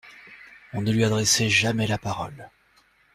[0.73, 2.49] On ne lui adressait jamais la parole.